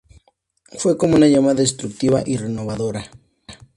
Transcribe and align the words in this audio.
Fue 0.79 0.97
como 0.97 1.15
una 1.15 1.27
llama 1.27 1.53
destructiva 1.53 2.23
y 2.25 2.35
renovadora". 2.35 3.05